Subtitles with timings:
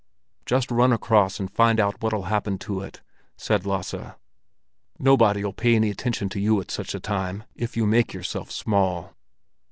[0.47, 3.03] "Just run across and find out what'll happen to it!"
[3.37, 4.15] said Lasse.
[4.97, 9.13] "Nobody'll pay any attention to you at such a time, if you make yourself small."